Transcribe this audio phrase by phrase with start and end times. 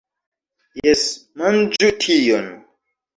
[0.79, 1.03] Jes!
[1.41, 2.49] Manĝu tion!